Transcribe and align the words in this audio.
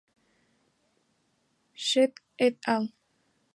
Sheikh 1.89 2.17
et 2.39 2.57
al. 2.75 2.91